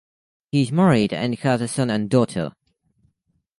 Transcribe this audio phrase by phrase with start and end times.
[0.51, 2.53] He is married, and has a son and daughter.